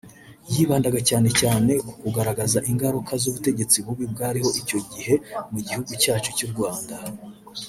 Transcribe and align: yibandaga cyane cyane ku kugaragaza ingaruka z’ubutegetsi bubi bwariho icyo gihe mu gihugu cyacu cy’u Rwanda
yibandaga 0.51 0.99
cyane 1.09 1.29
cyane 1.41 1.71
ku 1.87 1.93
kugaragaza 2.01 2.59
ingaruka 2.71 3.11
z’ubutegetsi 3.21 3.77
bubi 3.85 4.05
bwariho 4.13 4.49
icyo 4.61 4.79
gihe 4.91 5.13
mu 5.51 5.59
gihugu 5.67 5.91
cyacu 6.03 6.29
cy’u 6.37 6.49
Rwanda 6.53 6.95